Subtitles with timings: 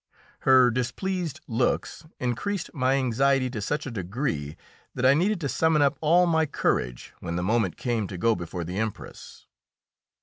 [0.39, 4.57] Her displeased looks increased my anxiety to such a degree
[4.95, 8.35] that I needed to summon up all my courage when the moment came to go
[8.35, 9.45] before the Empress.